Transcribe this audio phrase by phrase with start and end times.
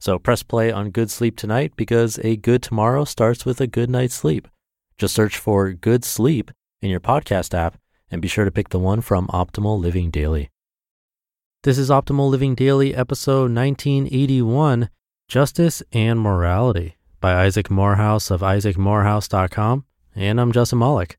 [0.00, 3.90] So press play on Good Sleep tonight because a good tomorrow starts with a good
[3.90, 4.46] night's sleep.
[4.96, 8.78] Just search for Good Sleep in your podcast app and be sure to pick the
[8.78, 10.50] one from Optimal Living Daily.
[11.64, 14.88] This is Optimal Living Daily, episode 1981
[15.26, 19.84] Justice and Morality by Isaac Morehouse of isaacmorehouse.com.
[20.14, 21.18] And I'm Justin Malik.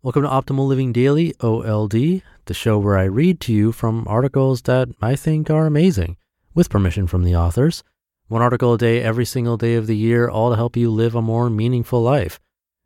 [0.00, 4.62] Welcome to Optimal Living Daily, OLD, the show where I read to you from articles
[4.62, 6.16] that I think are amazing,
[6.54, 7.82] with permission from the authors.
[8.28, 11.14] One article a day every single day of the year, all to help you live
[11.14, 12.40] a more meaningful life.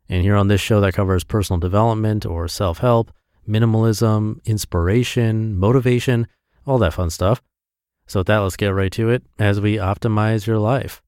[0.09, 3.11] And here on this show that covers personal development or self help,
[3.47, 6.27] minimalism, inspiration, motivation,
[6.65, 7.41] all that fun stuff.
[8.07, 11.01] So, with that, let's get right to it as we optimize your life.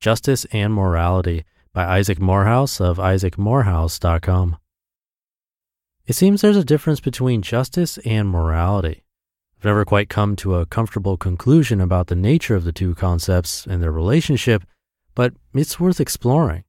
[0.00, 4.56] Justice and Morality by Isaac Morehouse of isaacmorehouse.com.
[6.06, 9.02] It seems there's a difference between justice and morality.
[9.58, 13.66] I've never quite come to a comfortable conclusion about the nature of the two concepts
[13.66, 14.62] and their relationship,
[15.16, 16.62] but it's worth exploring.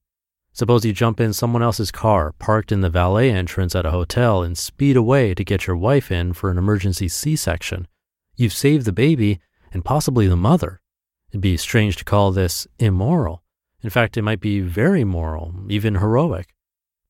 [0.53, 4.41] Suppose you jump in someone else's car parked in the valet entrance at a hotel
[4.41, 7.87] and speed away to get your wife in for an emergency C section.
[8.35, 9.39] You've saved the baby
[9.71, 10.81] and possibly the mother.
[11.29, 13.43] It'd be strange to call this immoral.
[13.83, 16.55] In fact, it might be very moral, even heroic.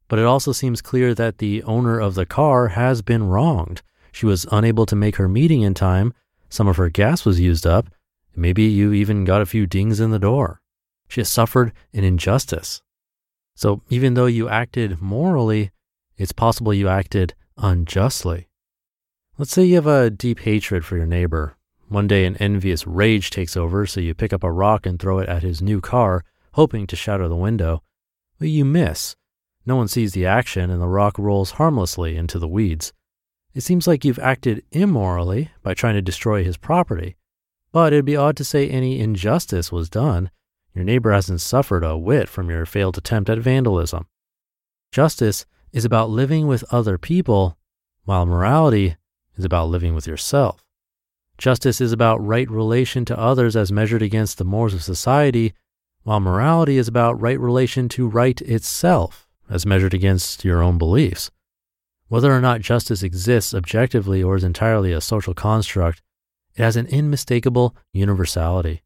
[0.10, 3.82] But it also seems clear that the owner of the car has been wronged.
[4.20, 6.14] She was unable to make her meeting in time,
[6.50, 7.88] some of her gas was used up,
[8.36, 10.60] maybe you even got a few dings in the door.
[11.08, 12.82] She has suffered an injustice.
[13.56, 15.72] So even though you acted morally,
[16.18, 18.50] it's possible you acted unjustly.
[19.38, 21.56] Let's say you have a deep hatred for your neighbor.
[21.88, 25.20] One day, an envious rage takes over, so you pick up a rock and throw
[25.20, 27.84] it at his new car, hoping to shatter the window.
[28.38, 29.16] But you miss.
[29.66, 32.92] No one sees the action, and the rock rolls harmlessly into the weeds.
[33.54, 37.16] It seems like you've acted immorally by trying to destroy his property,
[37.72, 40.30] but it'd be odd to say any injustice was done.
[40.74, 44.08] Your neighbor hasn't suffered a whit from your failed attempt at vandalism.
[44.92, 47.58] Justice is about living with other people,
[48.06, 48.96] while morality
[49.36, 50.64] is about living with yourself.
[51.38, 55.54] Justice is about right relation to others as measured against the mores of society,
[56.04, 61.32] while morality is about right relation to right itself as measured against your own beliefs.
[62.10, 66.02] Whether or not justice exists objectively or is entirely a social construct,
[66.56, 68.82] it has an unmistakable universality.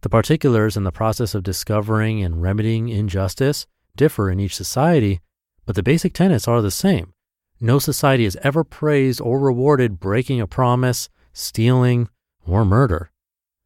[0.00, 5.20] The particulars in the process of discovering and remedying injustice differ in each society,
[5.66, 7.12] but the basic tenets are the same.
[7.60, 12.08] No society has ever praised or rewarded breaking a promise, stealing,
[12.46, 13.10] or murder.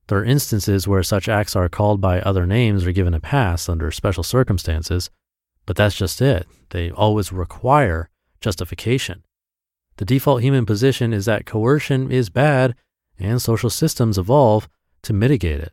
[0.09, 3.69] There are instances where such acts are called by other names or given a pass
[3.69, 5.11] under special circumstances,
[5.65, 6.49] but that's just it.
[6.71, 9.25] They always require justification.
[9.97, 12.75] The default human position is that coercion is bad
[13.19, 14.69] and social systems evolve
[15.03, 15.73] to mitigate it.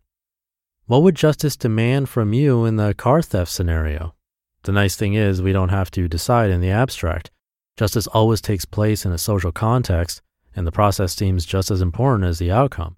[0.85, 4.15] What would justice demand from you in the car theft scenario?
[4.63, 7.31] The nice thing is, we don't have to decide in the abstract.
[7.77, 10.21] Justice always takes place in a social context,
[10.55, 12.97] and the process seems just as important as the outcome.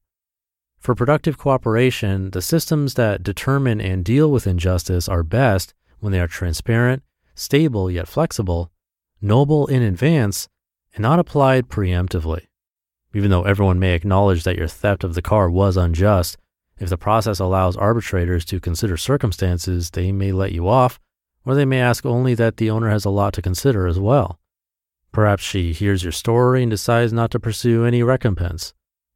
[0.79, 6.19] For productive cooperation, the systems that determine and deal with injustice are best when they
[6.19, 7.03] are transparent,
[7.35, 8.71] stable yet flexible,
[9.21, 10.47] noble in advance,
[10.93, 12.47] and not applied preemptively.
[13.13, 16.37] Even though everyone may acknowledge that your theft of the car was unjust,
[16.77, 20.99] if the process allows arbitrators to consider circumstances, they may let you off,
[21.45, 24.39] or they may ask only that the owner has a lot to consider as well.
[25.11, 28.73] Perhaps she hears your story and decides not to pursue any recompense.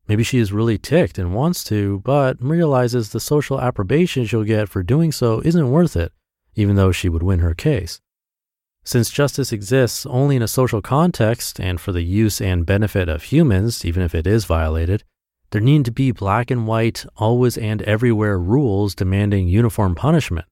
[0.08, 4.68] Maybe she is really ticked and wants to, but realizes the social approbation she'll get
[4.68, 6.12] for doing so isn't worth it,
[6.56, 8.02] even though she would win her case.
[8.86, 13.24] Since justice exists only in a social context and for the use and benefit of
[13.24, 15.04] humans, even if it is violated,
[15.52, 20.48] there need to be black and white, always and everywhere rules demanding uniform punishment.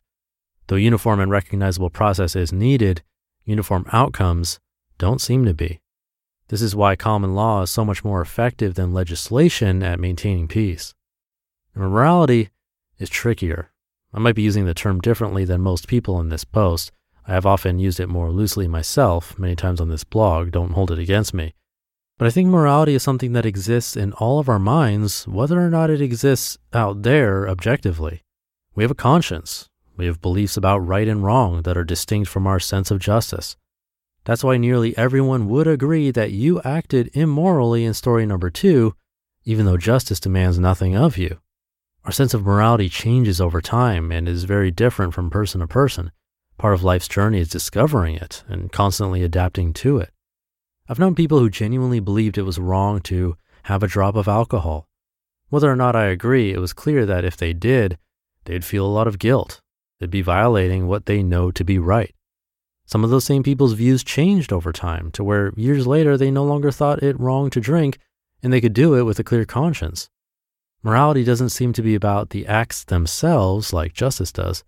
[0.67, 3.03] Though uniform and recognizable process is needed,
[3.43, 4.59] uniform outcomes
[4.97, 5.81] don't seem to be.
[6.47, 10.93] This is why common law is so much more effective than legislation at maintaining peace.
[11.75, 12.49] Morality
[12.97, 13.71] is trickier.
[14.13, 16.91] I might be using the term differently than most people in this post.
[17.27, 20.91] I have often used it more loosely myself, many times on this blog, don't hold
[20.91, 21.53] it against me.
[22.17, 25.69] But I think morality is something that exists in all of our minds, whether or
[25.69, 28.21] not it exists out there objectively.
[28.75, 29.69] We have a conscience.
[29.97, 33.55] We have beliefs about right and wrong that are distinct from our sense of justice.
[34.23, 38.95] That's why nearly everyone would agree that you acted immorally in story number two,
[39.43, 41.39] even though justice demands nothing of you.
[42.05, 46.11] Our sense of morality changes over time and is very different from person to person.
[46.61, 50.11] Part of life's journey is discovering it and constantly adapting to it.
[50.87, 54.87] I've known people who genuinely believed it was wrong to have a drop of alcohol.
[55.49, 57.97] Whether or not I agree, it was clear that if they did,
[58.45, 59.59] they'd feel a lot of guilt.
[59.99, 62.13] They'd be violating what they know to be right.
[62.85, 66.43] Some of those same people's views changed over time to where years later they no
[66.43, 67.97] longer thought it wrong to drink
[68.43, 70.11] and they could do it with a clear conscience.
[70.83, 74.63] Morality doesn't seem to be about the acts themselves like justice does.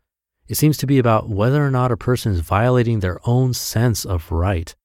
[0.48, 4.06] It seems to be about whether or not a person is violating their own sense
[4.06, 4.76] of right.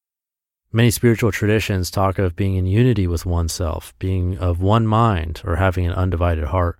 [0.70, 5.56] Many spiritual traditions talk of being in unity with oneself, being of one mind, or
[5.56, 6.78] having an undivided heart.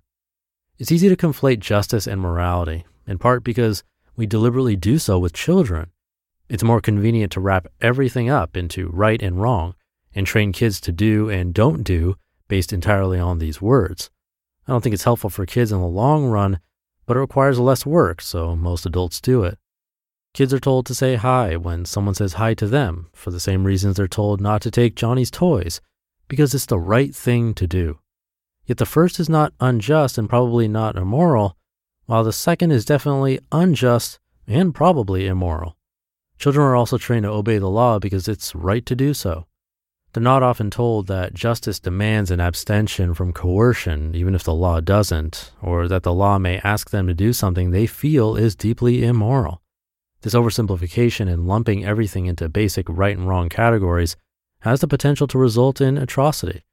[0.77, 3.83] It's easy to conflate justice and morality, in part because
[4.15, 5.91] we deliberately do so with children.
[6.47, 9.75] It's more convenient to wrap everything up into right and wrong
[10.15, 12.15] and train kids to do and don't do
[12.47, 14.09] based entirely on these words.
[14.67, 16.59] I don't think it's helpful for kids in the long run,
[17.09, 19.57] but it requires less work, so most adults do it.
[20.35, 23.63] Kids are told to say hi when someone says hi to them for the same
[23.63, 25.81] reasons they're told not to take Johnny's toys,
[26.27, 27.97] because it's the right thing to do.
[28.67, 31.57] Yet the first is not unjust and probably not immoral,
[32.05, 35.77] while the second is definitely unjust and probably immoral.
[36.37, 39.47] Children are also trained to obey the law because it's right to do so.
[40.13, 44.79] They're not often told that justice demands an abstention from coercion, even if the law
[44.79, 49.03] doesn't, or that the law may ask them to do something they feel is deeply
[49.03, 49.61] immoral.
[50.21, 54.17] This oversimplification and lumping everything into basic right and wrong categories
[54.61, 56.63] has the potential to result in atrocity.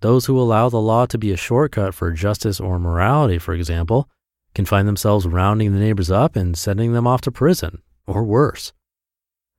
[0.00, 4.08] Those who allow the law to be a shortcut for justice or morality, for example,
[4.54, 8.72] can find themselves rounding the neighbors up and sending them off to prison, or worse.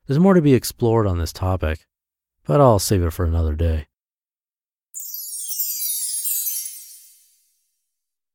[0.08, 1.86] There's more to be explored on this topic,
[2.46, 3.88] but I'll save it for another day.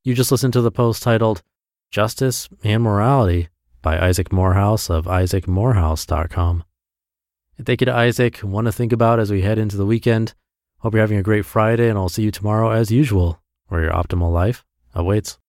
[0.02, 1.42] You just listened to the post titled
[1.90, 3.48] Justice and Morality
[3.82, 6.64] by Isaac Morehouse of isaacmorehouse.com.
[7.62, 8.38] Thank you to Isaac.
[8.38, 10.34] One to think about as we head into the weekend.
[10.78, 13.92] Hope you're having a great Friday, and I'll see you tomorrow as usual, where your
[13.92, 14.64] optimal life
[14.94, 15.38] awaits.